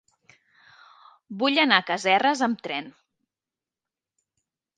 Vull 1.43 1.61
anar 1.63 1.77
a 1.81 1.85
Casserres 1.91 2.41
amb 2.49 2.65
tren. 2.69 2.89